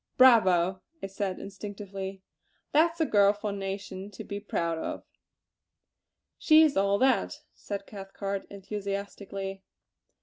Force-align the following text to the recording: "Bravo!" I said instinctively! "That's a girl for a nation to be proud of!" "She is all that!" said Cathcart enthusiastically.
"Bravo!" 0.17 0.81
I 1.03 1.05
said 1.05 1.37
instinctively! 1.37 2.23
"That's 2.71 2.99
a 2.99 3.05
girl 3.05 3.33
for 3.33 3.51
a 3.51 3.53
nation 3.53 4.09
to 4.09 4.23
be 4.23 4.39
proud 4.39 4.79
of!" 4.79 5.03
"She 6.39 6.63
is 6.63 6.75
all 6.75 6.97
that!" 6.97 7.41
said 7.53 7.85
Cathcart 7.85 8.45
enthusiastically. 8.49 9.61